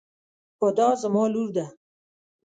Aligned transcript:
هُدا 0.61 0.89
زما 1.01 1.23
لور 1.33 1.49
ده. 1.57 1.65